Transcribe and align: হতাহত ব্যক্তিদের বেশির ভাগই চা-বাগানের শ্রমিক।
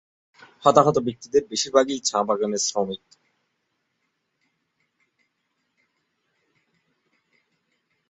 হতাহত 0.65 0.97
ব্যক্তিদের 0.99 1.43
বেশির 1.49 1.71
ভাগই 1.71 1.99
চা-বাগানের 2.03 2.61
শ্রমিক। 2.67 3.03